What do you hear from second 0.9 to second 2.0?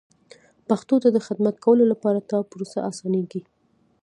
ته د خدمت کولو